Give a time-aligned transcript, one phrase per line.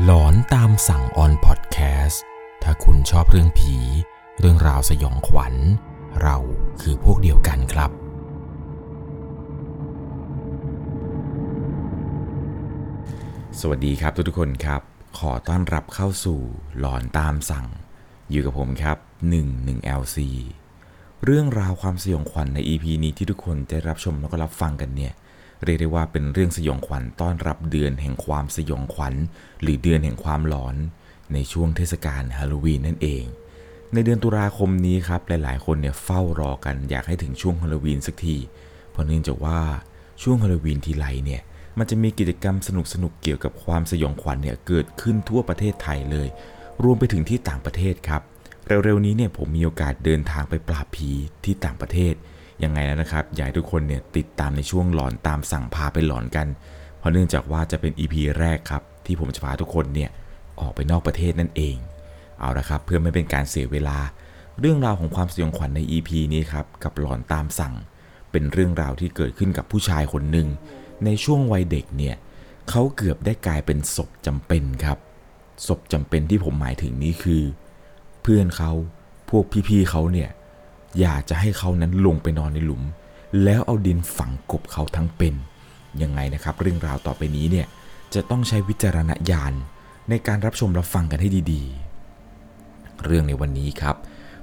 [0.00, 2.22] หลอนตามสั่งออนพอดแคสต์
[2.62, 3.76] ถ้าคุณชอบเรื่องผี
[4.38, 5.54] เรื่องราวสยองขวัญ
[6.22, 6.36] เรา
[6.80, 7.90] คือพวกเดียวกันครับ
[13.60, 14.82] สวัสดีครับทุกๆคนครับ
[15.18, 16.40] ขอต้อนรับเข้าสู่
[16.78, 17.66] หลอนตามสั่ง
[18.30, 18.96] อยู่กับผมครับ
[19.48, 20.18] 11 LC
[21.24, 25.12] เรื่องราวความสยองขวัญใน EP นี้ที่ทุกคนได้รับชมแล้วก็รับฟังกันเนี่ย
[25.64, 29.14] เรียกได้ว่าเป็นเรื่องสยองขวัญต้อนรับเดือนแห่งความสยองขวัญ
[29.62, 30.76] หรือเดือนแห่งความหลอน
[31.32, 33.24] ในช่วงเทศกาลฮาโลวีนนั่นเอง
[33.94, 38.36] ในเดือนตุลาคมนี้ครับหลายๆ คนเนี่ยเฝ้ารอกันอยากให้ถึงช่วงฮาโลวีนสักที
[38.90, 39.60] เพราะเนื่องจากว่า
[40.22, 41.42] ช่วงฮาโลวีนทีไรเนี่ย
[41.78, 42.68] มันจะมีกิจกรรมส
[43.02, 46.28] นุกๆเกี่ยวกับความสยองขวัญเนี่ยเกิดขึ้นทั่วประเทศไทยเลย
[46.84, 48.22] รวมไปถึงที่ต่างประเทศครับ
[48.84, 51.10] เร็วๆนี้เนี่ยผมมีโอกาสเดินทางไปปราบผี
[51.44, 52.14] ที่ต่างประเทศ
[52.64, 56.46] ยังไงแล้วนะครับอยากให้ทุกคนเนี่ยติดตามในช่วงหลอนตามสั่งพาไปหลอนกัน
[56.98, 60.10] เพราะเนื่องจากว่าจะเป็น EP แรกครับ ที่ผมจะพาทุกคนเนี่ย
[60.60, 61.76] ออกไปนอกประเทศนั่นเอง
[62.40, 63.98] เอาละครับ เพื่อไม่เป็นการเสียเวลา
[64.60, 67.74] เรื่องราวของความสยองขวัญใน EP นี้ครับกับหลอนตามสั่ง
[68.30, 70.48] เป็นเรื่องราวที่เกิดขึ้นกับผู้ชายคนหนึ่ง
[71.04, 72.16] ในช่วงวัยเด็กเนี่ย
[72.70, 74.98] เขาเกือบได้กลายเป็นศพจำเป็นครับ
[75.66, 77.42] ศพจำเป็นที่ผมหมายถึงนี้คือ
[78.22, 78.72] เพื่อนเขา
[79.30, 80.30] พวกพี่ๆเขาเนี่ย
[81.00, 82.82] อยากจะให้เขานั้นลงไปนอนในหลุม
[83.44, 85.34] แล้วเอาดินฝังกบเขาทั้งเป็น
[86.02, 87.66] ยังไงนะครับ เรื่องราวต่อไปนี้เนี่ย
[88.14, 89.52] จะต้องใช้วิจารณญาณ
[90.08, 93.96] ในการรับชมรับฟังกันให้ดีๆ เรื่องในวันนี้ครับ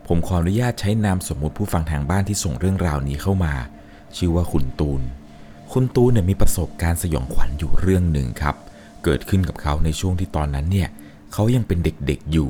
[0.07, 3.53] ผมขออนุญาตใช้นามสมมุติผู้ฟังทางบ้านที่ส่งเรื่องราวนี้เข้ามา
[4.17, 5.01] ชื่อว่าคุณตูน
[5.73, 8.55] คุณตูนเนี่ยมีประสบการณ์สยองขวัญอยู่เรื่องหนึ่งครับ
[9.03, 10.89] เกิดขึ้นกับเขาในช่วงที่ตอนนั้นเนี่ย
[11.33, 12.49] เขายังเป็นเด็กๆอยู่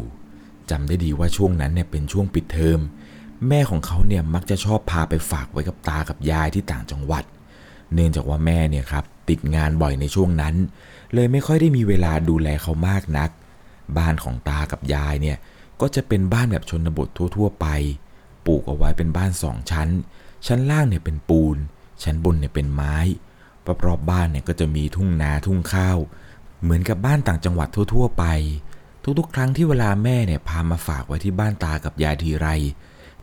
[0.71, 2.79] จำได้ดีว่าช่วงนั้นเนี่ยเป็นช่วงปิดเทอม
[3.47, 7.23] แม่ของเขาเนี่ยมักจะชอบพาไปฝากไว้กับตากับยายที่ต่างจังหวัด
[7.93, 10.55] เนื่องจากว่าแม่เนี่ยครับติดงานบ่อยในช่วงนั้น
[11.13, 13.29] เลยไม่ค่อยได้มีเวลาดูแลเขามากนัก
[13.97, 15.37] บ้านของตากับยายเนี่ย
[15.81, 17.67] ก็จะเป็นบ้านแบบชนบททั่ว ๆ ไป
[18.45, 19.89] ปลูกเอาไว้เป็นบ้านสองชั้น
[20.47, 21.57] ชั้นล่างเนี่ยเป็นปูน
[22.03, 22.97] ชั้นบนเนี่ยเป็นไม้
[23.85, 25.97] รอบๆบ้านเนี่ยก็จะมีทุ่งนาทุ่งข้าว
[26.61, 28.25] เหมือนกับบ้านต่างจังหวัดทั่ว ๆ ไป
[29.19, 32.47] ทุกๆ ครั้งที่เวลาแม่เนี่ยพามาฝากไว้ที่บ้านตากับยายทีไร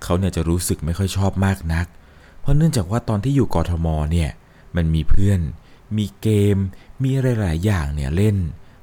[0.06, 1.86] เขาเนี่ยจะรู้สึกไม่ค่อยชอบมากนัก
[2.40, 4.30] เพราะเนื่องจากว่าตอนที่อยู่กทมเนี่ย
[4.76, 5.40] มันมีเพื่อน
[5.96, 6.56] มีเกม
[7.02, 8.36] มีอะไรหลายอย่างเนี่ยเล่น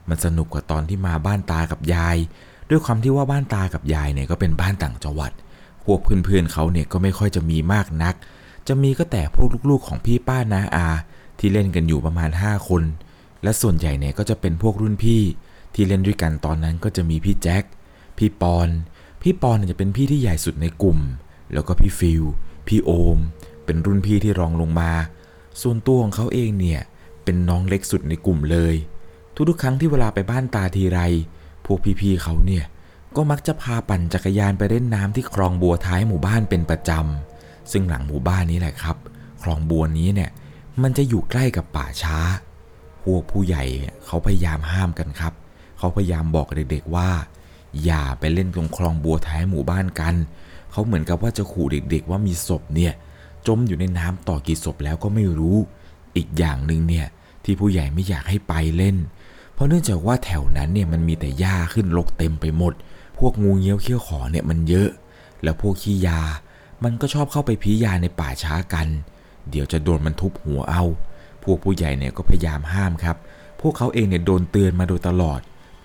[0.10, 2.18] มันสนุกกว่าตอนที่มาบ้านตากับยาย
[2.70, 5.32] ด้วยความที่ว่าบ้านตากับยายเนี่ยก็เป็นบ้านต่างจังหวัด
[5.86, 8.16] พวกเพื่อนๆเขาเนี่ยก็ไม่ค่อยจะมีมากนัก
[8.68, 10.88] จะมีก็แต่พวกลูกๆของพี่ป้านาอา
[11.40, 12.84] ที่เล่นกันอยู่ประมาณ 5 คน
[13.44, 15.22] และส่วนใหญ่เนี่ยก็จะเป็นพวกรุ่นพี่
[15.74, 17.64] ที่เล่นด้วยกันตอนนั้นก็จะมีพี่แจ็ค
[18.18, 18.70] พี่ปอน
[19.26, 21.00] พี่ปอนจะเป็นพี่ที่ใหญ่สุดในกลุ่ม
[21.54, 22.24] แล้วก็พี่ฟิล
[22.68, 23.18] พี่โอม
[23.66, 24.92] เป็นรุ่นพี่ที่รองลงมา
[25.62, 26.82] ส่วนตัวของเขาเองเนี่ย
[27.24, 28.76] เป็นน้องเล็กสุดในกลุ่มเลย
[29.50, 31.00] ทุกๆครั้งที่เวลาไปบ้านตาทีไร
[31.66, 32.66] พวกพี่ๆเขาเนี่ย
[33.16, 38.98] ก็มักจะพาปั่นจักรยานไปเล่นน้ำที่คลองบัวท้ายหมู่บ้านเป็นประจำซึ่งหลังหมู่บ้านนี้แหละครับ
[39.44, 40.30] คลองบัวนี้เนี่ย
[40.82, 42.18] มันจะอยู่ใกล้กับป่าช้า
[43.04, 43.64] พวกผู้ใหญ่
[44.06, 45.34] เขาพยายามห้ามกันครับ
[45.78, 47.10] เขาพยายามบอกเด็กๆว่า
[47.84, 50.16] อย่าไปเล่นตรงคลองบัวท้ายหมู่บ้านกัน
[50.72, 52.94] เขาเหมือนกับว่าจะขู่เด็กๆว่ามีศพเนี่ย
[53.48, 55.58] จมอยู่ในน้ำต่อกี่ศพแล้วก็ไม่รู้
[56.16, 57.08] อีกอย่างหนึ่งเนี่ย
[57.44, 58.98] ที่ผู้ใหญ่ไม่อยากให้ไปเล่น
[59.54, 62.74] เพราะเนื่องจากว่าแถวนั้นเนี่ยมันมีแต่หญ้าขึ้นรกเต็มไปหมด
[63.20, 64.90] พวกงูเงี้ยวเขี้ยวขอเนี่ยมันเยอะ
[65.44, 66.22] แล้วพวกขี้ยา
[66.84, 68.88] มันก็ชอบเข้าไปพียาในป่าช้ากัน
[69.50, 70.84] เดี๋ยวจะโดนมันทุบหัวเอา
[71.44, 73.18] พวกผู้ใหญ่เนี่ยก็พยายามห้ามครับ
[73.62, 75.40] พวกเขาเองเนี่ยโดนเตือนมาโดยตลอด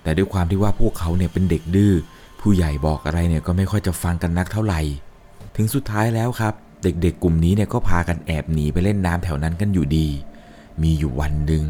[0.09, 1.93] แต่ด้วยความที่ว่าพวกเขาเนี่ยเป็นเด็กดื้อ
[2.41, 4.81] ผู้ใหญ่บอกอะไรเนี่ยก็ไม่ค่อยจะฟังกันนักเท่าไหร่
[5.55, 6.53] ถึงสุดท้ายแล้วครับ
[6.83, 10.07] เด็กๆ กลุ่มนี้เนี่ยก็พากันแอบหนีไปเล่นน้ำแถวนั้นกันอยู่ดี
[10.81, 11.63] มีอยู่วันหนึ่ง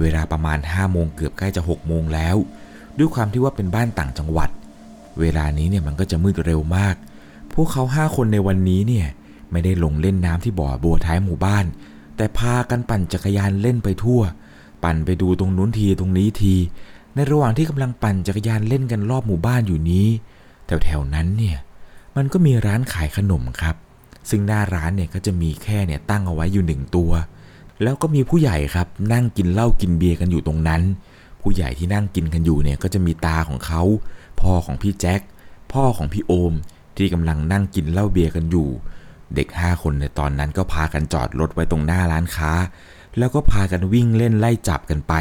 [0.00, 2.36] เวลาประมาณ5้าโมงเกือบใกล้จะ6กโมงแล้ว
[2.98, 4.50] ด้วยความที่ว่าเป็นบ้านต่างจังหวัด
[5.20, 6.94] เวลานี้เนี่ยมันก็จะมืดเร็วมาก
[7.54, 9.06] พวกเขาห้าคนในวันนี้เนี่ย
[9.50, 11.64] ไม่ได้ลงเล่นน้ำที่บ่อบัวท้ายหมู่บ้าน
[12.16, 14.20] แต่พากันปั่นจักรยานเล่นไปทั่ว
[14.84, 16.54] ปั่นไปดูตรงนู้นทีตรงนี้ที
[17.16, 20.06] ในระหว่างที่กำลังปั่นจักรยานเล่นกันรอบหมู่บ้านอยู่นี้
[20.66, 21.58] แถวๆนั้นเนี่ย
[22.16, 23.76] มันก็มีร้านขายขนมครับ
[24.30, 27.10] ซึ่งหน้าร้านเนี่ยก็จะมีแค่เนี่ยตั้งเอาไว้อยู่หนึ่งตัว
[27.82, 30.82] แล้วก็มีผู้ใหญ่ครับนั่งกินเหล้ากินเบียร์กันอยู่ตรงนั้น
[31.40, 33.82] ผู้ใหญ่ที่นั่งกินกันอยู่เนี่ยก็จะมีตาของเขา
[34.40, 35.20] พ่อของพี่แจ็ค
[35.72, 36.54] พ่อของพี่โอม
[36.96, 38.68] ที่กำลังนั่งกินเหล้าเบียร์กันอยู่
[39.34, 42.52] เด็กห้าคนในตอนนั้นก็พากันจอดรถไว้ตรงหน้าร้านค้า
[43.18, 45.14] แล้วก็พากันวิ่งเล่นไล่จับกันไป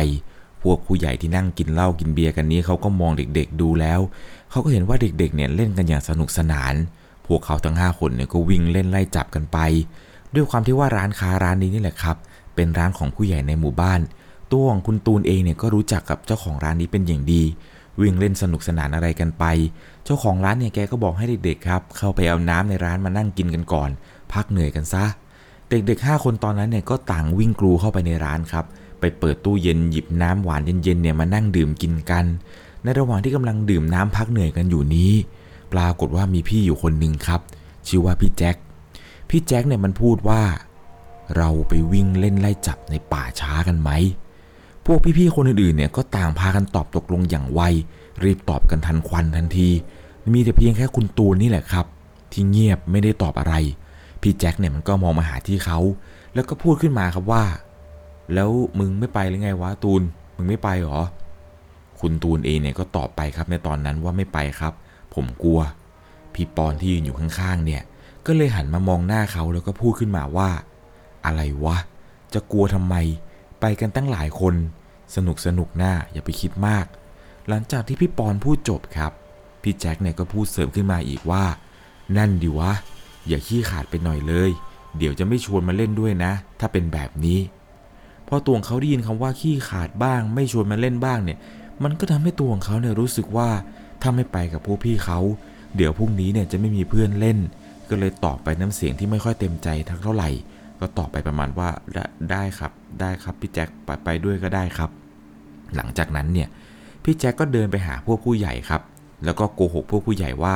[0.66, 4.00] พวกผู้ใหญ่ที่นั่งกินเหล้ากินเบียร์กันนี้เขาก็มองเด็กๆดูแล้ว
[4.50, 6.74] เขาก็เห็นว่าเด็กๆเนี่ยเล่นกันอย่างสนุกสนาน
[7.28, 9.58] พวกเขาทั้ง 5 คนเนี่ยก็วิ่งเล่นไล่จับกันไป
[10.36, 12.18] ด้วยความที่ว่าร้านค้าร้านนี้นี่แหละครับ
[12.56, 14.00] เป็นร้านของผู้ใหญ่ในหมู่บ้าน
[14.52, 17.44] ตัวของคุณตูนเองเนี่ยก็รู้จักกับเจ้าของร้านนี้เป็นอย่างดี
[18.02, 19.44] วิ่งเล่นสนุกสนานอะไรกันไป
[20.06, 23.90] เจ้าของร้านเนี่ยแกก็บอกให้เด็กๆครับเข้าไปเอาน้ำในร้านมานั่งกินกันก่อน
[24.34, 25.06] พักเหนื่อยกันซะ
[25.70, 28.66] เด็กๆ5คนตอนนั้นเนี่ยก็ต่างวิ่งกรูเข้าไปในร้านครับ
[29.06, 32.26] ไปเปิดตู้เย็นหยิบน้ำหวานเย็นๆเนี่ยมานั่งดื่มกินกัน
[32.84, 35.12] ในระหว่างที่กำลังดื่มน้ำพักเหนื่อยกันอยู่นี้
[35.74, 37.42] ปรากฏว่ามีพี่อยู่คนหนึ่งครับ
[37.88, 38.56] ชื่อว่าพี่แจ็ค
[39.30, 40.42] พี่แจ็คเนี่ยมันพูดว่า
[41.36, 43.90] เราไปวิ่งเล่นไล่จับในป่าช้ากันไหม
[44.86, 47.62] พวกพี่ๆคนอื่นๆเนี่ยก็ต่างพากันตอบตกลงอย่างไว
[48.24, 49.70] รีบตอบกันทันควันทันที
[50.34, 51.86] มีแต่เพียงแค่คุณตูนนี่แหละครับ
[52.32, 53.54] ที่เงียบไม่ได้ตอบอะไร
[54.22, 55.80] พี่แจ็คเนี่ยมันก็มองมาหาที่เขา
[56.34, 57.44] แล้วก็พูดขึ้นมาครับว่า
[58.34, 58.50] แล้ว
[58.80, 60.02] มึงไม่ไปหรือไงวะตูน
[60.36, 61.00] มึงไม่ไปหรอ
[62.00, 64.74] คุณตูนเองเนี่ยก็ตอบไปครับในตอนนั้นว่าไม่ไปครับ
[65.14, 65.60] ผมกลัว
[66.34, 67.84] พี่ปอนที่ยืนอยู่ข้างๆ เนี่ย
[68.26, 70.50] ก็เลยหันมามองหน้าเขาแล้วก็พูดขึ้นมาว่า
[71.26, 71.78] อะไรวะ
[72.34, 72.96] จะกลัวทำไม
[73.62, 74.56] ไปกันตั้งหลายคน
[75.16, 76.86] สนุกสนุกหน้าอย่าไปคิดมาก
[77.48, 79.12] หลังจากที่พี่ปอนพูดจบครับ
[79.62, 81.44] พี่แจ็คเนี่ยก็พูดเสริมขึ้นมาอีกว่า
[82.18, 82.72] นั่นดิวะ
[83.28, 84.52] อย่าขี้ขาดไปหน่อยเลย
[84.98, 87.40] เดี๋ยวจะไม่ชวนมาเล่นด้วยนะ ถ้าเป็นแบบนี้
[88.28, 91.38] พอตัวของเขาได้ยินคำว่าขี้ขาดบ้าง ไม่ชวนมาเล่นบ้างเนี่ย
[91.84, 93.50] มันก็ทำให้ตัวของเขาเนี่ยรู้สึกว่า
[94.02, 95.20] ถ้าไม่ไปกับพวกพี่เขา
[95.76, 97.38] เดี๋ยวพรุ่งนี้เนี่ยจะไม่มีเพื่อนเล่น
[97.90, 100.30] ก็เลยตอบไปน้ำเสียงที่ไม่ค่อยเต็มใจทักเท่าไหร่
[100.80, 101.98] ก็ตอบไปประมาณว่าได
[102.32, 104.90] ได้ครับ ได้ครับพี่แจ็คไปไปด้วยก็ได้ครับ
[105.76, 106.48] หลังจากนั้นเนี่ย
[107.04, 108.82] พี่แจ็คก็เดินไปหาพวกผู้ใหญ่ครับ
[109.26, 110.56] แล้วก็โกหกพวกผู้ใหญ่ว่า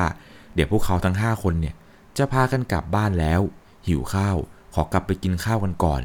[0.54, 1.74] เดี๋ยวพวกเขาทั้ง 5 คนเนี่ย
[2.18, 3.40] จะพากันกลับบ้านแล้ว
[3.86, 4.36] หิวข้าว
[4.74, 6.02] ขอกลับไปกินข้าวกันก่อน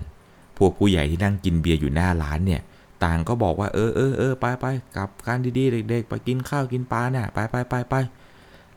[0.58, 2.62] พวกผู้ใหญ่ที่นั่งกินเบียร์อยู่หน้าร้านเนี่ย
[3.04, 4.66] ต่างก็บอกว่าเออเออเออไปไป
[4.96, 7.96] กลับกันดีๆเด็กๆ ไปกินข้าวกินปลาเนี่ย ไปไปไปไป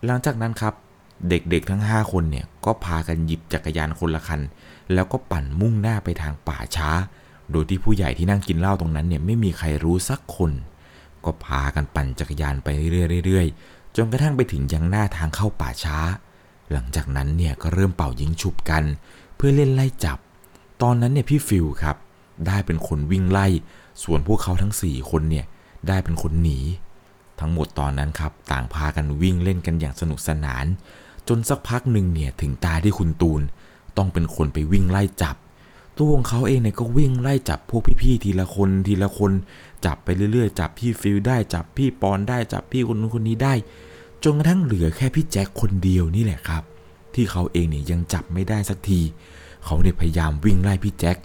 [0.04, 0.75] หลังจากนั้นครับ
[1.28, 4.40] เด็กๆทั้ง 5 คนเนี่ย ก็พากันหยิบจักรยานคนละคัน
[4.94, 6.90] แล้วก็ปั่นมุ่งหน้าไปทางป่าช้า
[7.50, 10.52] โดยที่ผู้ใหญ่ที่นั่งกินเหล้าตรงนั้นเนี่ยไม่มีใครรู้สักคน
[11.25, 12.69] ก็พากันปั่นจักรยานไป
[13.25, 15.98] เรื่อยๆจนกระทั่งไปถึงยังหน้าทางเข้าป่าช้า
[16.72, 18.84] หลังจากนั้นเนี่ยก็เริ่มเป่ายิงฉุบกัน
[19.36, 20.19] เพื่อเล่นไล่จับ
[20.82, 21.96] ตอนนั้นเนี่ยพี่ฟิลครับ
[22.46, 23.46] ได้เป็นคนวิ่งไล่
[24.04, 25.46] ส่วนพวกเขาทั้ง 4 คนเนี่ย
[25.88, 26.58] ได้เป็นคนหนี
[27.40, 30.66] ทั้งหมดตอนนั้นครับ ต่างพากันวิ่งเล่นกันอย่างสนุกสนาน
[31.28, 33.42] จนสักพักหนึ่งเนี่ยถึงตาที่คุณตูน
[33.96, 35.36] ต้องเป็นคนไปวิ่งไล่จับ
[35.96, 39.32] ตัวของเขาเองเนี่ยก็วิ่งไล่จับพวกพี่ๆทีละคนทีละคน
[39.84, 43.54] จับไปเรื่อยๆ จับพี่ฟิลได้จับพี่ปอนได้จับพี่คนนู้นคนนี้ได้
[44.25, 46.62] จนกระทั่งเหลือแค่พี่แจ็คคนเดียวนี่แหละครับ
[47.14, 49.00] ที่เขาเองเนี่ยยังจับไม่ได้สักที
[49.64, 51.16] เขาเนี่ยพยายามวิ่งไล่พี่แจ็ค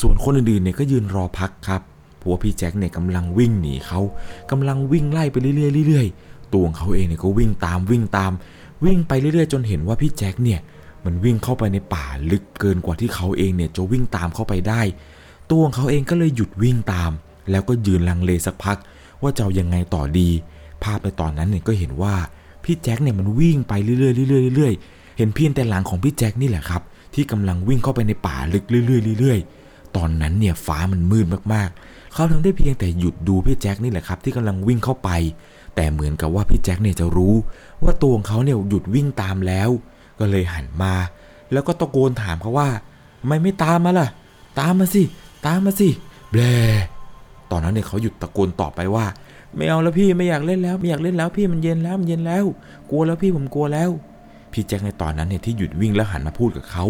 [0.00, 1.82] ส่วนคนอื่นๆเนี่ยก็ยืนรอพักครับ
[2.16, 4.00] เพราะว่าพี่แจ็คเนี่ยกำลังวิ่งหนีเขา
[4.50, 5.52] กำลังวิ่งไล่ไปเรื่
[5.82, 8.32] อยๆเรื่อยๆตัวของเขาเองเนี่ยก็วิ่งตามวิ่งตาม
[8.84, 10.60] วิ่งไปเรื่อยๆ จนเห็นว่าพี่แจ็คเนี่ย
[11.04, 14.80] มันวิ่งเข้าไปในป่าลึกเกินกว่าที่เขาเองเนี่ยจะวิ่งตามเข้าไปได้
[15.50, 17.10] ตัวของเขาเองก็เลยหยุดวิ่งตาม
[17.50, 18.78] แล้วก็ยืนลังเลสักพัก
[19.22, 20.28] ว่าจะายังไงต่อดี
[20.84, 22.14] ภาพในตอนนั้นเนี่ยก็เห็นว่า
[22.64, 26.82] พี่แจ็คเนี่ยมันวิ่งไปเรื่อยๆเรื่อยๆเรื่อยๆเห็นเพียงแต่หลังของพี่แจ็คนี่แหละครับ
[27.14, 35.10] ที่กำลังวิ่งเข้าไปในป่าลึกเรื่อยๆ ตอนนั้นเนี่ยฟ้ามันมืดมากๆ เขาทำได้เพียงแต่หยุดดูพี่แจ็คนี่แหละครับ ที่กำลังวิ่งเข้าไป
[35.74, 37.34] แต่เหมือนกับว่าพี่แจ็คเนี่ยจะรู้
[37.84, 39.70] ว่าตัวของเขาเนี่ยหยุดวิ่งตามแล้ว
[40.18, 40.94] ก็เลยหันมา
[41.52, 42.68] แล้วก็ตะโกนถามเขาว่า
[43.20, 44.08] ทำไมไม่ตามมาล่ะ
[44.60, 45.02] ตามมาสิ
[45.46, 45.88] ตามมาสิ
[46.30, 46.42] แบล
[47.50, 49.06] ตอนนั้นเนี่ยเขาหยุดตะโกนตอบไปว่า
[49.56, 52.44] ไม่เอาแล้วพี่ไม่อยากเล่นแล้ว ไม่อยากเล่นแล้วพี่มันเย็นแล้วมันเย็นแล้ว
[52.90, 53.90] กลัวแล้วพี่ผมกลัวแล้ว
[54.52, 56.84] พี่แจ็คในตอนนั้นเนี่ยที่หยุดวิ่งแล้วหันมาพูดกับเขา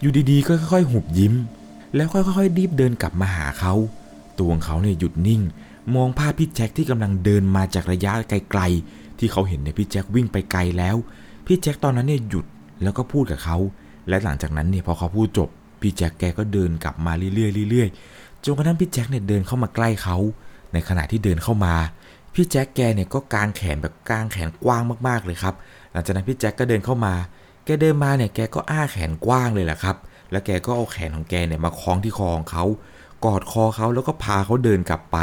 [0.00, 1.34] อยู่ดีๆก็ค่อยๆหุบยิ้ม
[1.94, 3.74] แล้วค่อยๆรีบเดินกลับมาหาเขา
[4.38, 5.42] ตัวของเขาเนี่ยหยุดนิ่ง
[5.94, 10.96] มองภาพพี่แจ็คที่กำลังเดินมาจากระยะไกลๆ ที่เขาเห็นเนี่ยพี่แจ็ควิ่งไปไกลแล้ว
[11.46, 12.46] พี่แจ็คตอนนั้นเนี่ยหยุด
[12.82, 13.56] แล้วก็พูดกับเขา
[14.08, 15.48] และหลังจากนั้นเนี่ยพอเขาพูดจบ
[15.80, 20.16] พี่แจ็คแกก็เดินกลับมาเรื่อยๆเรื่อยๆ จนกระทั่งพี่แจ็คเนี่ยเดินเข้ามาใกล้เขา
[20.72, 21.74] ในขณะที่เดินเข้ามา
[22.34, 25.54] พี่แจ็คแกเนี่ยก็กางแขนแบบกางแขนกว้างมากๆเลยครับ
[25.92, 27.14] หลังจากนั้นพี่แจ็คก็เดินเข้ามา
[27.64, 29.96] แกเดินมาเนี่ยแกก็อ้าแขนกว้างเลยแหละครับ
[30.30, 32.64] แล้วแกก็เอาแขนของแกเนี่ยมาคล้องที่คอของเขา
[33.24, 35.18] กอดคอเขาแล้วก็พาเขาเดินกลับไป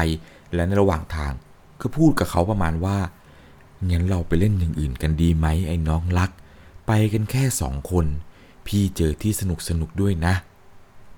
[0.54, 1.34] และในระหว่างทาง
[1.82, 2.98] ก็พูดกับเขาประมาณว่า
[3.90, 6.32] งั้นเราไปเล่นอย่างอื่นกันดีไหมไอ้น้องรัก
[6.88, 8.06] ไปกันแค่สองคน
[8.68, 10.34] พี่เจอที่สนุกสนุกด้วยนะ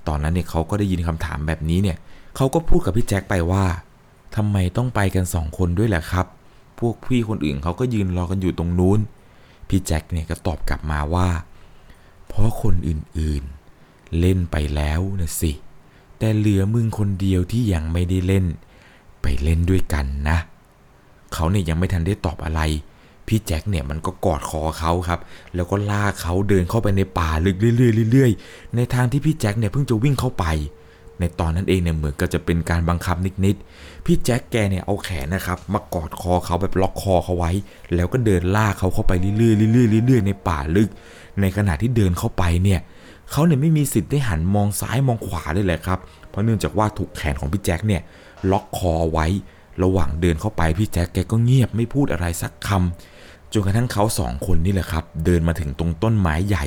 [0.07, 1.97] ตอนนั้นเนี่ยเขาก็ได้ยินคำถามแบบนี้เนี่ย
[2.35, 3.65] เขาก็พูดกับพี่แจ็คไปว่า
[4.35, 6.25] ทำไมต้องไปกันสองคนด้วยแหละครับ
[6.79, 8.99] พวกพี่คนอื่นเขาก็ยืนรอกันอยู่ตรงนู้น
[9.67, 11.29] พี่แจ็คเนี่ยก็ตอบกลับมาว่า
[12.27, 15.51] เพราะคนอื่นๆ เล่นไปแล้วนะสิ
[16.17, 18.45] แต่เหลือมึงคนเดียวที่ยังไม่ได้เล่น
[19.21, 20.37] ไปเล่นด้วยกันนะ
[21.33, 22.61] เขาเนี่ยยังไม่ทันได้ตอบอะไร
[23.27, 25.19] พี่แจ็คเนี่ยมันก็กอดคอเขาครับ
[25.55, 30.45] แล้วก็ลากเขาเดินเข้าไปในป่าลึกเรื่อยๆเรื่อยๆในทางที่พี่แจ็คเนี่ยเพิ่งจะวิ่งเข้าไป
[31.19, 37.51] ในตอนนั้นเองเนี่ยเหมือนกับจะเป็นการบังคับนิดๆ พี่แจ็คแกเนี่ยเอาแขนนะครับมากอดคอเขาแบบล็อกคอเขาไว้
[37.95, 40.89] แล้วก็เดินลากเขาเข้าไปเรื่อยๆเรื่อยๆเรื่อยๆในป่าลึก
[41.41, 42.79] ในขณะที่เดินเข้าไปเนี่ย
[43.31, 48.01] เขาเนี่ยไม่มีสิทธิ์ได้หันมองซ้ายมองขวาเลยแหละครับ เพราะเนื่องจากว่าถูกแขนของพี่แจ็คเนี่ย
[48.51, 49.27] ล็อกคอไว้
[49.83, 56.65] ระหว่างเดินเข้าไปพี่แจ็คแกก็เงียบไม่พูดอะไรสักคำจนกระทั่งเขาสองคนนี่แหละครับ เดินมาถึงตรงต้นไม้ใหญ่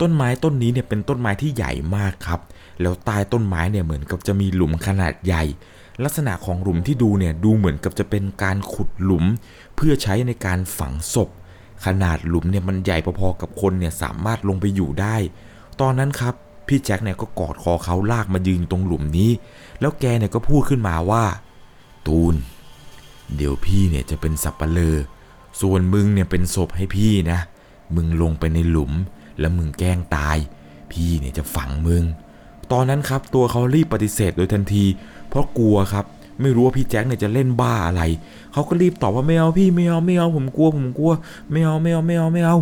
[0.00, 2.40] ต้นไม้ต้นนี้เนี่ยเป็นต้นไม้ที่ใหญ่มากครับ
[2.80, 5.44] แล้วใต้ต้นไม้เนี่ยเหมือนกับจะมีหลุมขนาดใหญ่
[6.04, 9.24] ลักษณะของหลุมที่ดูเนี่ยดูเหมือนกับจะเป็นการขุดหลุม
[9.76, 11.30] เพื่อใช้ในการฝังศพ
[11.86, 15.16] ขนาดหลุมเนี่ยมันใหญ่พอๆกับคนเนี่ยสามารถลงไปอยู่ได้
[15.80, 16.34] ตอนนั้นครับ
[16.66, 19.30] พี่แจ็คเนี่ยก็กอดคอเขาลากมายืนตรงหลุมนี้
[19.80, 21.24] แล้วแกเนี่ยก็พูดขึ้นมาว่า
[22.06, 22.34] ตูน
[23.36, 24.96] เดี๋ยวพี่เนี่ยจะเป็นสับปะเลอ
[25.60, 27.40] ส่วนมึงเนี่ยเป็นศพให้พี่นะ
[27.94, 28.92] มึงลงไปในหลุม
[29.40, 30.38] แล้วมึงแกล้งตาย
[30.92, 32.04] พี่เนี่ยจะฝังมึง
[32.72, 34.84] ตอนนั้นครับตัวเขารีบปฏิเสธโดยทันที
[35.28, 36.04] เพราะกลัวครับ
[36.40, 38.02] ไม่รู้ว่าพี่แจ็คเนี่ยจะเล่นบ้าอะไร
[38.52, 41.12] เขาก็รีบตอบว่าไม่เอาพี่ไม่เอาไม่เอาผมกลัวผมกลัว
[41.50, 42.56] ไม่เอาไม่เอาไม่เอาไม่เอา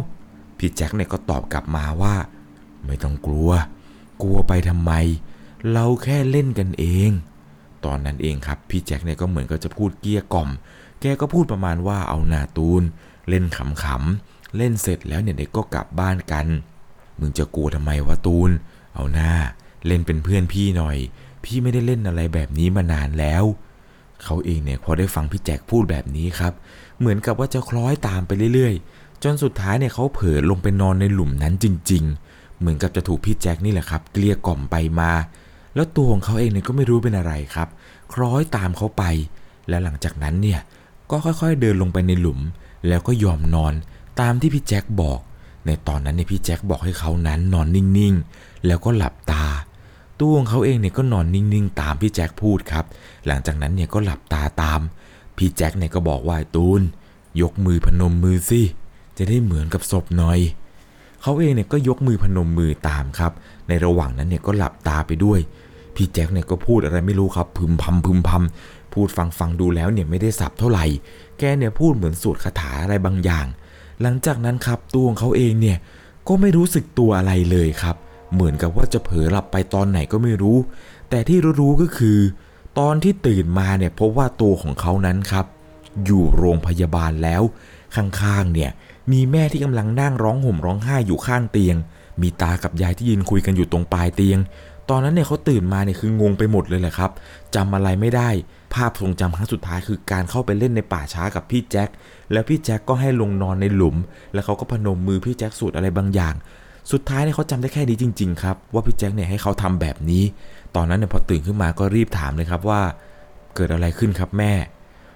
[0.59, 2.15] พี่แจ็คเนี่ยก็ตอบกลับมาว่า
[2.87, 3.51] ไม่ต้องกลัว
[4.23, 4.93] กลัวไปทำไม
[5.73, 7.11] เราแค่เล่นกันเอง
[7.85, 10.49] ตอนนั้นเองครับพี่แจ็คเนี่ยก็เหมือนกับจะพูดเกี้ยกล่อม
[11.01, 12.83] แกก็พูดประมาณว่าเอาหนาตูน
[13.29, 16.47] เล่นขำๆเล่นเสร็จแล้วเนี่ยเด็กก็กลับบ้านกัน
[17.19, 18.51] มึงจะกลัวทำไมวะตูน
[18.95, 19.33] เอาหน้า
[19.87, 20.97] เล่นเป็นเพื่อนพี่หน่อย
[21.45, 23.45] พี่ไม่ได้เล่นอะไรแบบนี้มานานแล้ว
[24.25, 26.53] เขาเองเนี่ยพอได้ฟังพี่แจ็คพูดแบบนี้ครับ
[26.99, 35.13] เหมือนกับว่าจะคล้อยตามไปเรื่อยๆ จนสุดท้ายเนี่ยเขาเผลอลงไปนอนในหลุมนั้นจริง ๆ เหมือนกับจะถูกพี่แจ็คนี่แหละครับเกลี้ยกล่อมไปมา
[35.75, 37.69] แล้วตัวของเขาเองเนี่ยก็ไม่รู้เป็นอะไรครับ
[38.13, 39.05] คล้อยตามเขาไป
[39.69, 40.61] แล้วหลังจากนั้นเนี่ย
[41.11, 42.41] ก็ค่อยๆเดินลงไปในหลุม
[42.89, 43.75] แล้วก็ยอมนอน
[44.21, 45.21] ตามที่พี่แจ็คบอก
[45.67, 49.45] ในตอนนั้นเนี่ยพี่แจ็คบอกให้เขานั้นนอนนิ่งๆ แล้วก็หลับตา
[50.21, 52.85] ตัวของเขาเองเนี่ยก็นอนนิ่งๆ ตามพี่แจ็คพูดครับ
[53.27, 54.81] หลังจากนั้นเนี่ยก็หลับตาตาม
[55.37, 56.81] พี่แจ็คเนี่ยก็บอกว่าตูน
[57.43, 58.63] ยกมือพนมมือสิ
[59.19, 60.41] จะได้เหมือนกับศพหน่อย
[61.23, 63.33] เขาเองเนี่ยก็ยกมือพนมมือตามครับ
[63.69, 65.41] ในระหว่างนั้นเนี่ยก็หลับตาไปด้วย
[65.95, 70.87] พี่แจ็คเนี่ยก็พูดอะไรไม่รู้ครับ พึมพำพึมพำพูดฟังฟังดูแล้วเนี่ยไม่ได้สับเท่าไหร่
[71.39, 73.47] แกเนี่ยพูดเหมือนสวดคาถาอะไรบางอย่าง
[74.03, 75.79] หลังจากนั้นครับตัวของเขาเองเนี่ย
[76.29, 77.97] ก็ไม่รู้สึกตัวอะไรเลยครับ
[78.35, 80.59] เหมือนกับว่าจะเผลอหลับไปตอนไหนก็ไม่รู้
[81.11, 82.19] แต่ที่รู้ๆก็คือ
[82.79, 85.47] ตอนที่ตื่นมาเนี่ยพบว่าตัวของเขานั้นครับ
[86.05, 87.43] อยู่โรงพยาบาลแล้ว
[87.97, 88.71] ข้างๆเนี่ย
[89.13, 91.77] มีแม่ที่กำลังนั่งร้องห่มร้องไห้อยู่ข้างเตียง
[92.23, 94.39] มีตากับยายที่ยืนคุยกันอยู่ตรงปลายเตียง
[94.91, 97.11] ตอนนั้นเนี่ยเขาตื่นมาเนี่ยคืองงไปหมดเลยแหละครับ
[97.55, 98.31] จำอะไรไม่ได้
[98.75, 101.89] ภาพทรงจำครั้งสุดท้ายคือการเข้าไปเล่นในป่าช้ากับพี่แจ็ค
[102.33, 103.97] แล้วพี่แจ็คก็ให้ลงนอนในหลุม
[104.33, 106.35] แล้วเขาก็พนมมือพี่แจ็คสวดอะไรบางอย่าง
[106.93, 110.25] สุดท้ายเนี่ยเขาจำได้แค่นี้จริง ๆ ครับ ว่าพี่แจ็คเนี่ยให้เขาทำแบบนี้
[110.77, 112.81] ตอนนั้นเนี่ยพอตื่นขึ้นมาก็รีบถามเลยครับว่า
[113.55, 114.53] เกิดอะไรขึ้นครับแม่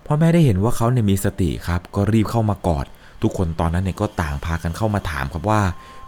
[0.07, 2.87] พอแม่ได้เห็นว่าเขาเนี่ยมีสติครับ ก็รีบเข้ามากอด
[3.23, 5.61] ทุกคนตอนนั้นเนี่ยก็ต่างพากันเข้ามาถามครับว่า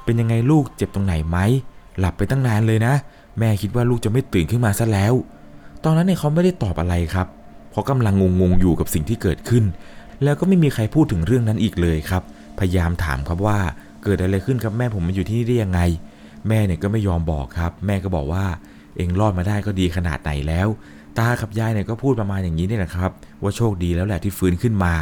[0.05, 1.39] เป็นยังไงลูกเจ็บตรงไหนไหม
[1.99, 2.95] หลับไปตั้งนานเลยนะ
[3.39, 5.15] แม่คิดว่าลูกจะไม่ตื่นขึ้นมาซะแล้ว
[5.85, 7.27] ตอนนั้นเนี่ยเขาไม่ได้ตอบอะไรครับ
[7.71, 9.65] เพราะกำลังงงๆอยู่กับสิ่งที่เกิดขึ้น
[10.23, 12.23] แล้วก็ไม่มีใครพูดถึงเรื่องนั้นอีกเลยครับ
[12.59, 13.59] พยายามถามครับว่า
[14.03, 15.81] เกิดอะไรขึ้นครับแม่ผมมาอยู่ที่นี่ได้ยังไง
[16.49, 18.45] แม่เนี่ยก็ไม่ยอมบอกครับ แม่ก็บอกว่า
[18.97, 20.69] เองรอดมาได้ก็ดีขนาดไหนแล้ว
[21.19, 23.11] ตากับยายเนี่ยก็พูดประมาณอย่างนี้นี่แหละครับ
[23.43, 24.95] ว่าโชคดีแล้วแหละที่ฟื้นขึ้นมา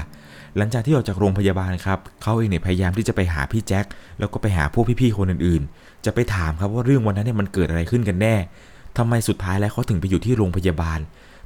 [0.56, 3.84] หลังจากที่ออกจากโรงพยาบาลครับเขาเองเนี่ยพยายามที่จะไปหาพี่แจ็ค
[4.18, 8.34] แล้วก็ไปหาพวกพี่ๆคนอื่นๆ จะไปถามครับว่าเรื่องวันนั้นเนี่ยมันเกิดอะไรขึ้นกันแน่
[8.98, 10.98] ทำไมสุดท้ายแล้วเขาถึงไปอยู่ที่โรงพยาบาล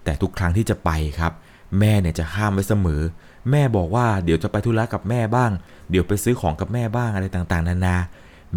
[0.05, 1.33] แต่ทุกครั้งที่จะไปครับ
[1.79, 3.03] แม่เนี่ยจะห้ามไว้เสมอ
[3.51, 5.51] แม่บอกว่าเดี๋ยวจะไปธุระกับแม่บ้าง
[5.91, 7.97] เดี๋ยวไปซื้อของกับแม่บ้างอะไรต่างๆ นานา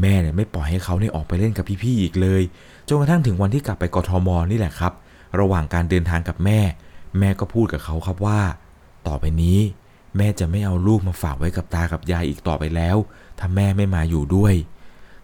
[0.02, 2.42] แม่เนี่ยไม่ปล่อยให้เขาเนี่ยออกไปเล่นกับพี่ๆอีกเลย
[2.88, 4.94] จนกระทั่งถึงวันที่กลับไปกทมนี่แหละครับ
[5.40, 6.60] ระหว่างการเดินทางกับแม่
[7.20, 8.40] แม่ก็พูดกับเขาครับว่า
[9.08, 9.60] ต่อไปนี้
[10.18, 12.98] แม่จะไม่เอาลูกมาฝากไว้กับตากับยายอีกต่อไปแล้ว
[13.40, 14.54] ถ้าแม่ไม่มาอยู่ด้วย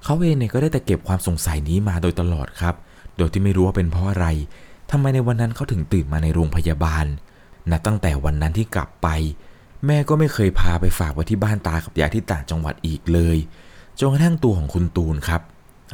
[0.03, 2.75] เขาเองเนี่ยก็ได้แต่เก็บความสงสัยนี้มาโดยตลอดครับ
[3.17, 4.27] โดยที่ไม่รู้ว่าเป็นเพราะอะไร
[4.91, 7.05] ทำไมในวันนั้นเขาถึงตื่นมาในโรงพยาบาล
[7.71, 9.07] นับตั้งแต่วันนั้นที่กลับไป
[9.85, 13.37] แม่ก็ไม่เคยพาไปฝากไว้ที่บ้านตากับยายที่ต่างจังหวัดอีกเลย
[13.99, 15.41] จนกระทั่งตัวของคุณตูนครับ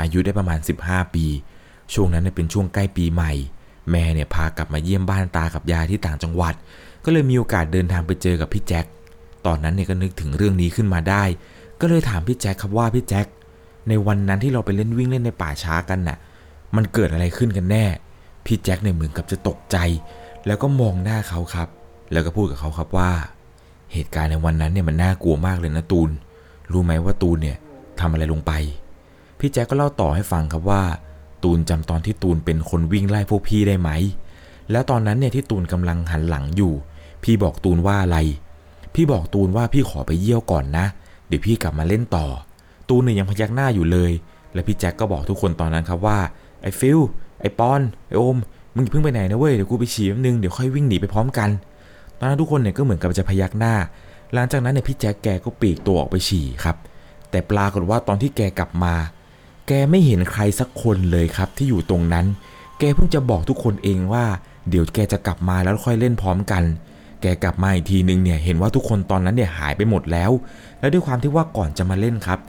[0.01, 1.25] อายุได้ประมาณ 15 ปี
[1.94, 3.32] ช่วงนั้นเนี่ยเป็นช่วงใกล้ปีใหม่
[3.91, 6.53] แม่เนี่ยพากลับมาเยี่ยมบ้านตากับยายที่ต่างจังหวัด
[7.03, 8.86] ก็เลยมีโอกาสเดินทางไปเจอกับพี่แจ็ค
[9.46, 11.24] ตอนนั้นเนี่ยก็นึกถึงเรื่องนี้ขึ้นมาได้
[11.82, 13.27] ก็เลยถามพี่แจ็คครับว่าพี่แจ็ค
[13.89, 16.17] ในวันนั้นที่เราไปเล่นวิ่งเล่นในป่าช้ากันน่ะ
[16.75, 17.86] มันเกิดอะไรขึ้นกันแน่
[18.46, 19.77] พี่แจ็คเนี่ยเหมือนกับจะตกใจ
[20.48, 21.67] แล้วก็มองหน้าเขาครับ
[22.12, 23.12] แล้วก็พูดกับเขาครับว่า
[23.94, 26.10] เหตุการณ์ในวันนั้นเนี่ยมันน่ากลัวมากเลยนะตูน
[26.72, 27.58] รู้ไหมว่าตูนเนี่ย
[28.00, 28.51] ทำอะไรลงไป
[29.39, 30.84] พี่แจ็คก็เล่าต่อให้ฟังครับว่า
[31.44, 33.89] ตูนจำตอนที่ตูนเป็นคนวิ่งไล่พวกพี่ได้ไหม
[34.72, 36.74] แล้วตอนนั้นเนี่ยที่ตูนกำลังหันหลังอยู่
[37.24, 38.17] พี่บอกตูนว่าอะไร
[38.94, 40.86] พี่บอกตูนว่าพี่ขอไปเยี่ยวก่อนนะ
[41.27, 42.25] เดี๋ยวพี่กลับมาเล่นต่อ
[42.89, 44.12] ตูนเนี่ยยังพยักหน้าอยู่เลย
[44.53, 46.17] และพี่แจ็คก็บอกทุกคนตอนนั้นครับว่า
[46.62, 47.00] ไอ้ฟิล
[47.41, 48.38] ไอ้ปอน ไอ้โอม
[48.75, 51.50] มึงอย่าเพิ่งไปไหนนะเว้ย เดี๋ยวกูไปฉี่แป๊บนึง เดี๋ยวค่อยวิ่งหนีไปพร้อมกัน
[52.19, 53.75] ตอนนั้นทุกคนเนี่ยก็เหมือนกับจะพยักหน้า
[54.33, 56.77] หลังจากนั้นเนี่ยพี่แจ็คแกก็ปีกตัวออกไปฉี่ครับ
[57.31, 58.93] แต่ปรากฏว่าตอนที่แกกลับมา
[59.67, 62.25] แกไม่เห็นใครสักคนเลยครับที่อยู่ตรงนั้น
[62.79, 64.25] แกเพิ่งจะบอกทุกคนเองว่า
[64.69, 66.63] เดี๋ยวแกจะกลับมาแล้วค่อยเล่นพร้อมกัน
[67.21, 70.31] แกกลับมาอีกทีนึงเนี่ยเห็นว่าทุกคนตอนนั้นเนี่ยหายไปหมดแล้ว
[70.79, 72.39] และด้วยความที่ว่าก่อนจะมาเล่นครับ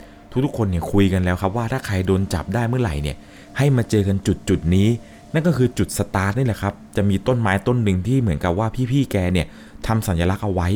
[0.44, 3.16] ทุกๆคนเนี่ยคุยกันแล้วครับว่าถ้าใครโดนจับได้เมื่อไหร่เนี่ย
[3.58, 4.88] ให้มาเจอกันจุดจุดนี้
[5.34, 9.46] นั่นก็คือจุดสตาร์ทนี่แหละครับ จะมีต้นไม้ต้นหนึ่งที่เหมือนกับว่าพี่ๆแกเนี่ย
[9.86, 10.68] ทำสัญลักษณ์เอาไว้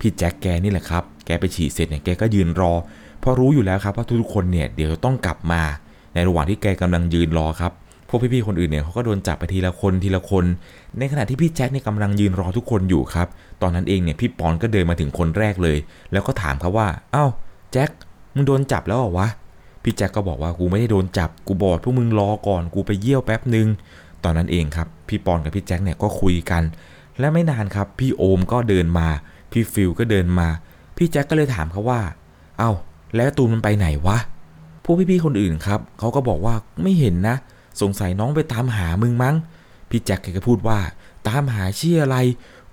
[0.00, 2.72] พี่แจ็คแกนี่แหละครับ แกไปฉี่เสร็จเนี่ยแกก็ยืนรอ
[3.20, 5.62] เพราะรู้อยู่แล้วครับว่าทุกๆคนเนี่ยเดี๋ยวต้องกลับมา
[6.14, 7.72] ในระหว่างที่แกกำลังยืนรอครับ
[8.08, 10.44] พวกพี่ๆคนอื่นเนี่ยเขาก็โดนจับไปทีละคนทีละคน
[10.98, 13.28] ในขณะที่พี่แจ็คเนี่ยกำลังยืนรอทุกคนอยู่ครับ
[13.62, 15.78] ตอนนั้นเองเนี่ยพี่ปอนก็เดินมาถึงคนแรกเลย
[16.12, 17.24] แล้วก็ถามครับว่า เอ้า
[17.72, 17.90] แจ็ค
[18.34, 19.28] มึงโดนจับแล้วเหรอวะ
[19.84, 23.66] พี่แจ็คก็บอกว่ากูไม่ได้โดนจับกูบอกพวกมึงรอก่อนกูไปเยี่ยวแป๊บหนึ่ง
[24.24, 26.62] ตอนนั้นเองครับ พี่ปอนกับพี่แจ็คเนี่ยก็คุยกัน
[27.18, 29.08] และไม่นานครับ พี่โอมก็เดินมา
[29.52, 30.48] พี่ฟิลก็เดินมา
[30.96, 32.00] พี่แจ็คก็เลยถามเขาว่า
[32.58, 32.70] เอ้า
[33.16, 34.18] แล้วตูนมันไปไหนวะ
[34.84, 37.36] พวกพี่ๆคนอื่นครับเขาก็บอกว่าไม่เห็นนะ
[37.80, 39.34] สงสัยน้องไปตามหามึงมั้ง
[39.90, 40.78] พี่แจ็คแกก็พูดว่า
[41.28, 42.16] ตามหาเชี่ยอะไร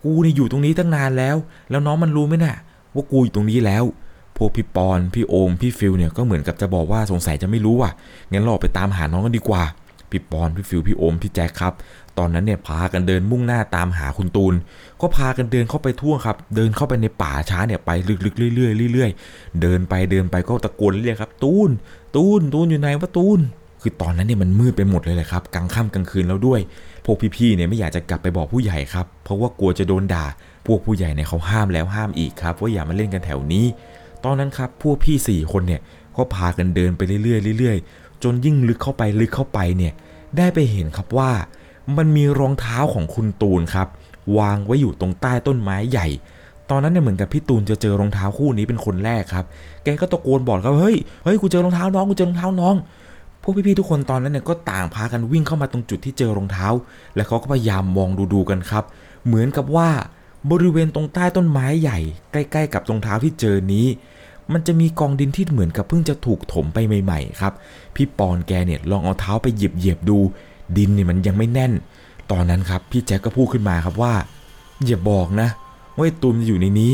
[0.04, 1.36] กูนี่อยู่ตรงนี้ตั้งนานแล้ว
[1.70, 2.58] แล้วน้องมันรู้ไหมน่ะ
[2.94, 3.84] ว่ากูอยู่ตรงนี้แล้ว
[4.44, 7.94] วกพี่ปอนพี่โอมพี่ฟิลเนี่ยก็เหมือนกับจะบอกว่าสงสัยจะไม่รู้อะ
[8.32, 9.64] งั้นเราไปตามหาน้องกันดีกว่า
[10.12, 11.74] พี่ปอนพี่ฟิลพี่โอมพี่แจ็คครับ
[12.18, 14.54] ตอนนั้นเนี่ยพากันเดินมุ่งหน้าตามหาคุณตูน
[15.02, 17.90] ก็พากันเดินเข้าไปทั่วครับ เดินเข้าไปในป่าช้าเนี่ยไป
[18.26, 21.70] ลึกๆเรื่อยๆเรื่อยๆ เดินไปเดินไปก็ตะโกนเรียกครับ ตูน
[22.16, 23.40] ตูน ตูนอยู่ไหนวะตูน
[23.82, 26.60] คือตอนนั้นเนี่ยมันมืดไปหมดเลยแหละครับกลางค่ำกลางคืนแล้วด้วย
[27.06, 30.26] พวกพี่ๆเนี่ยไม่อยากจะกลับไปบอกผู้ใหญ่ครับ เพราะว่ากลัวจะโดนด่า
[30.68, 33.66] พวกผู้ใหญ่เนี่ยเขาห้ามแล้วห้ามอีกครับว่าอย่ามาเล่นกันแถวนี้
[34.26, 35.82] ตอนนั้นครับพวกพี่สี่คนเนี่ย
[36.18, 39.94] ก็พากันเดินไปเรื่อยๆเรื่อยๆ จนยิ่งลึกเข้าไปลึกเข้าไปเนี่ย
[40.38, 41.32] ได้ไปเห็นครับว่า
[41.98, 43.88] มันมีรองเท้าของคุณตูนครับ
[44.38, 46.08] วางไว้อยู่ตรงใต้ต้นไม้ใหญ่
[46.70, 49.46] ตอนนั้นเนี่ยเหมือนกับพี่ตูนจะเจอรองเท้าคู่นี้เป็นคนแรกครับ
[49.84, 52.76] แกก็ตะโกนบอกครับเฮ้ยเฮ้ยกูเจอรองเท้าน้องกูเจอรองเท้าน้อง
[53.42, 56.68] พวกพี่ๆทุกคนตอนนั้นเนี่ยก็ต่างพากันวิ่งเข้ามาตรงจุดที่เจอรองเท้า
[57.16, 58.84] แล้วเขาก็พยายามมองดูๆกันครับ
[59.26, 59.90] เหมือนกับว่า
[60.50, 62.00] บริเวณตรงใต้ต้นไม้ใหญ่
[62.32, 63.88] ใกล้ ๆ กับรองเท้าที่เจอนี้
[64.54, 67.54] มันจะมีกองดินที่เหมือนกับเพิ่งจะถูกถมไปใหม่ ๆ ครับ
[67.96, 70.18] พี่ปอนแกเนี่ยลองเอาเท้าไปเหยียบๆดู
[70.78, 71.72] ดินเนี่ยมันยังไม่แน่น
[72.32, 74.14] ตอนนั้นครับพี่แจ็คก็พูดขึ้นมาครับว่า
[74.86, 75.50] อย่าบอกนะ
[75.96, 76.94] ว่าไอ้ตูมจะอยู่ในนี้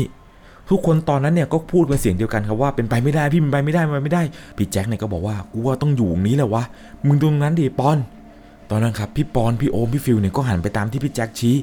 [0.70, 4.22] ทุกคนตอนนั้นเนี่ยก็พูดเป็นเสียงเดียวกันครับว่าเป็นไปไม่ได้พี่เป็นไปไม่ได้เป็นไปไม่ได้
[4.56, 6.64] พี่แจ็คเนี่ยก็บอกว่ากูว่าต้องอยู่ตรงนี้แหละวะ
[7.06, 7.98] มึงตรงนั้นดิปอน
[8.70, 11.56] ตอนนั้นครับพี่ปอนพี่โอมพี่ฟิลเนี่ยก็หันไปตามที่พี่แจ็คชี้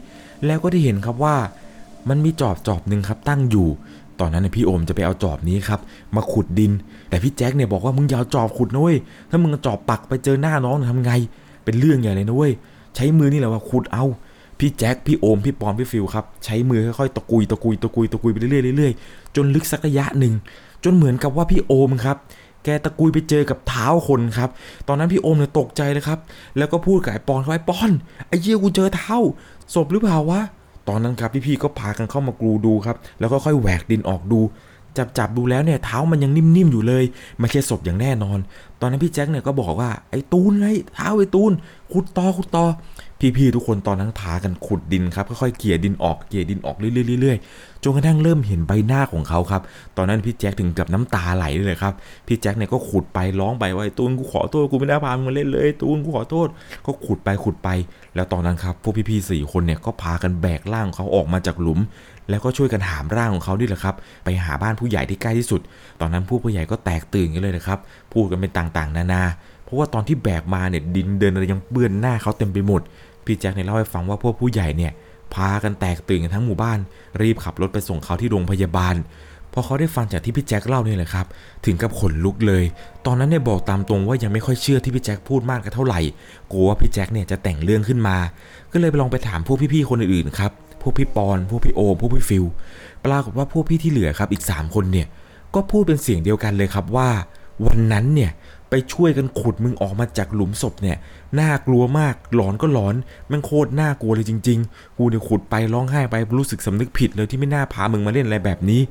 [0.45, 1.35] แล้วก็ได้เห็นครับว่า
[2.09, 3.67] มันมีจอบจอบหนึ่งครับตั้งอยู่
[4.19, 5.79] ตอนนั้นเนี่ยพี่โอมจะไปเอาจอบนี้ครับ
[6.15, 6.71] มาขุดดิน
[7.09, 8.97] แต่พี่แจ็คเนี่ยบอกว่ามึงอย่าเอาจอบขุดนะเว้ย
[9.29, 11.11] ถ้ามึงจอบปักไปเจอหน้าน้องเนี่ยทำไง
[11.63, 12.51] เป็นเรื่องใหญ่เลยนะเว้ย
[12.95, 14.05] ใช้มือนี่แหละว่าขุดเอา
[14.59, 20.33] พี่แจ็คพี่โอมพี่ปอนพี่ฟิลครับใช้มือค่อยๆตะกุยตะกุยตะกุยตะกุยไปเรื่อยๆเรื่อยๆจนลึกสักระยะหนึ่ง
[20.83, 22.17] จนเหมือนกับว่าพี่โอมครับ
[22.63, 24.49] แกตะกุยไปเจอกับเท้าคนครับ
[24.87, 26.19] ตอนนั้นพี่โอมเนี่ยตกใจเลยครับ
[26.57, 27.89] แล้วก็พูดกับไอ้ปอนเขาไอ้ปอน
[28.27, 29.17] ไอ้เหี้ยกูเจอเท้า
[29.73, 30.41] ศพหรือเปล่าวะ
[30.87, 34.39] ตอนนั้นครับพี่ๆก็พากันเข้ามากรูดูครับ แล้วก็ค่อยแหวกดินออกดู
[34.97, 37.03] จับจับดูแล้วเนี่ยเท้ามันยังนิ่มๆอยู่เลย
[37.39, 38.39] ไม่ใช่ศพอย่างแน่นอน
[38.79, 41.51] ตอนนั้นพี่แจ็คเนี่ยก็บอกว่าไอ้ตูนไงเท้าไอ้ตูน
[41.91, 42.65] ขุดตอขุดตอ
[43.37, 49.61] พี่ๆทุกคนตอนนั้นพากันขุดดินครับค่อยๆเกลี่ยดินออกเกลี่ยดินออกเรื่อยๆๆจนกระทั่งเริ่มเห็นใบหน้าของเขาครับ
[49.97, 51.93] ตอนนั้นพี่แจ็คถึงกับน้ำตาไหลเลยครับ
[52.27, 56.47] พี่แจ็คเนี่ยก็ขุดไปร้องไปว่าตูนกูขอโทษกูไม่ได้พามึงมาเล่นเลยตูนกูขอโทษ
[56.85, 57.69] ก็ขุดไปขุดไป
[58.15, 61.79] แล้วตอนนั้นครับพวกพี่ๆสี่คนเนี่ยก็พากันแบกร่างของเขาออกมาจากหลุม
[62.29, 65.61] แล้วก็ช่วยกันหามร่างของเขานี่แหละครับ ไปหาบ้านผู้ใหญ่ที่ใกล้ที่สุด
[66.01, 67.79] ตอนนั้นผู้ผู้ใหญ่ก็แตกตื่นกันเลยนะครับ
[68.11, 69.23] พูดกันเป็นต่างๆ นานา
[69.65, 72.81] เพราะว่าตอนที่แบกมาเนี่ยดินเดินอะไรยังเปื้อนหน้าเขาเต็มไปหมด
[73.25, 74.91] พี่แจ็คเนี่ยเล่าให้ฟังว่าพวกผู้ใหญ่เนี่ย
[75.33, 76.79] พากันแตกตื่นกันทั้งหมู่บ้าน
[77.21, 78.95] รีบขับรถไปส่งเขาที่โรงพยาบาล
[79.53, 81.25] พอเขาได้ฟังจากที่พี่แจ็คเล่าเนี่ยแหละครับ
[81.65, 82.63] ถึงกับขนลุกเลย
[83.05, 85.99] ตอนนั้นเนี่ยบอกตามตรงว่ายังไม่ค่อยเชื่อที่พี่แจ็คพูดมากกันเท่าไหร่
[86.51, 88.17] กลัวว่าพี่แจ็คเนี่ยจะแต่งเรื่องขึ้นมา
[88.71, 90.51] ก็เลยไปลองไปถามพวกพี่ๆคนอื่นๆครับ
[90.81, 92.45] พวกพี่ปอน พวกพี่โอ พวกพี่ฟิล
[93.05, 95.07] ปรากฏว่าพวกพี่ที่เหลือครับอีก 3 คนเนี่ย
[95.55, 97.09] ก็พูดเป็นเสียงเดียวกันเลยครับว่า
[97.65, 98.31] วันนั้นเนี่ย
[98.93, 100.97] ช่วยกันขุดมึงออกมาจากหลุมศพเนี่ย
[101.39, 102.95] น่ากลัวมากหลอนก็หลอน
[103.29, 108.81] แม่งมันโคตรน่ากลัวเลยจริง ๆ กูเนี่ยขุดไปร้องไห้ไปรู้สึกสำนึกผิดเลยที่ไม่น่าพามึงมาเล่นอะไรแบบนี้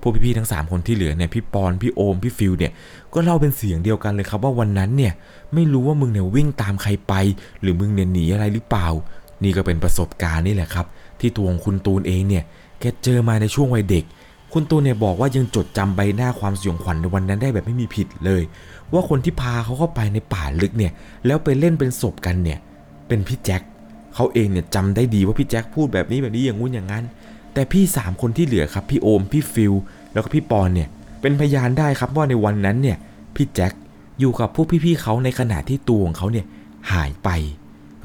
[0.00, 2.72] พวกพี่ๆทั้ง 3 คนที่เหลือเนี่ยพี่ปอนพี่โอมพี่ฟิลเนี่ย
[3.14, 5.12] ก็เล่าเป็นเสียงเดียวกันเลยครับว่าวันนั้นเนี่ย
[5.54, 7.14] ไม่รู้ว่ามึงเนี่ยวิ่งตามใครไป
[7.60, 8.88] หรือมึงเนี่ยหนีอะไรหรือเปล่า
[9.42, 10.86] นี่ก็เป็นประสบการณ์นี่แหละครับ
[11.20, 12.44] ที่ตัวของคุณตูนเองเนี่ย
[12.80, 14.04] แกเจอมาในช่วงวัยเด็ก
[14.52, 18.42] คุณตูนเนี่ยบอกว่ายังจดจำใบหน้าความสยองขวัญในวันนั้นได้แบบไม่มีผิดเลย
[18.94, 20.92] ว่าคนที่พาเขาเข้าไปในป่าลึกเนี่ย
[21.26, 22.58] แล้วไปเล่นเป็นศพกันเนี่ย
[23.08, 23.62] เป็นพี่แจ็ค
[24.14, 27.04] เขาเองเนี่ยจำได้ดีว่าพี่แจ็คพูดแบบนี้แบบนี้อย่างงู้นอย่างนั้น
[27.54, 29.72] แต่พี่ 3 คนที่เหลือครับพี่โอมพี่ฟิล
[30.12, 30.88] แล้วก็พี่ปอนเนี่ย
[31.20, 32.96] เป็นพยานได้ครับว่าในวันนั้นเนี่ย
[33.36, 33.72] พี่แจ็ค
[34.20, 36.46] อยู่กับพวกพี่ๆเขาในขณะที่ตัวของเขาเนี่ย
[36.92, 37.28] หายไป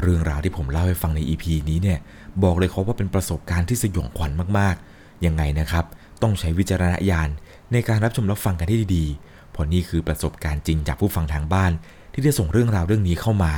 [0.01, 1.99] เรื่องราวที่ผมเล่าให้ฟังใน EP นี้เนี่ย
[2.43, 5.85] บอกเลยครับว่าเป็นประสบการณ์ที่สยองขวัญมากๆยังไงนะครับ
[6.21, 7.29] ต้องใช้วิจารณญาณ
[7.71, 9.28] ในการรับชมรับฟังกันให้ดีๆ
[9.59, 11.71] ราะนี่คือประสบการณ์จริงจากผู้ฟังทางบ้าน
[12.13, 13.53] ที่ได้ส่งเรื่องราวเรื่องนี้เข้ามา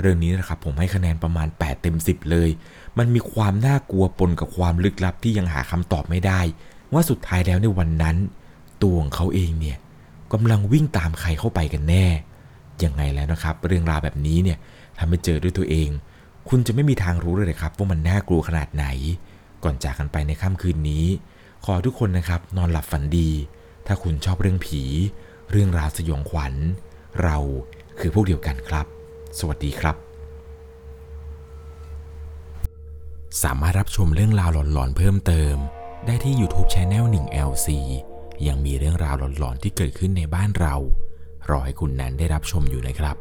[0.00, 2.50] เรื่องนี้นะครับผมให้คะแนนประมาณ 8 เต็ม 10 เลย
[2.98, 6.40] มันมีความน่ากลัวปนกับความลึกลับที่ยังหาคำตอบไม่ได้
[6.92, 8.16] ว่าสุดท้ายแล้วในวันนั้น
[8.82, 9.78] ตัวของเขาเองเนี่ย
[10.32, 12.06] กำลังวิ่งตามใครเข้าไปกันแน่
[12.84, 14.58] ยังไงแล้วนะครับ เรื่องราวแบบนี้เนี่ย
[14.96, 15.88] ถ้าไม่เจอด้วยตัวเอง
[16.48, 18.86] คุณจะไม่มีทางรู้เลยครับ ว่ามันน่ากลัวขนาดไหน
[19.64, 21.04] ก่อนจากกันไปในค่ำคืนนี้
[21.64, 23.30] ขอทุกคนนะครับนอนหลับฝันดี
[23.86, 24.82] ถ้าคุณชอบเรื่องผี
[25.50, 26.54] เรื่องราวสยองขวัญ
[27.22, 27.36] เรา
[27.98, 28.86] คือพวกเดียวกันครับ
[29.38, 29.96] สวัสดีครับ
[33.42, 35.56] สามารถรับชมเรื่องราวหลอนๆเพิ่มเติม
[36.06, 37.68] ได้ที่ YouTube c h anel 1 LC
[38.46, 40.74] ยังมีเรื่องราวหลอนๆที่เกิดขึ้นในบ้านเรา
[41.50, 43.16] รอให้คุณนันได้รับชมอยู่นะครับ